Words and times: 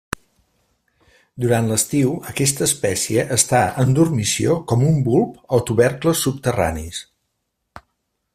Durant 1.43 1.67
l'estiu 1.71 2.15
aquesta 2.31 2.65
espècie 2.69 3.27
està 3.37 3.61
en 3.85 3.93
dormició 4.01 4.57
com 4.73 4.89
un 4.93 4.99
bulb 5.11 5.39
o 5.59 5.61
tubercles 5.69 6.27
subterranis. 6.29 7.05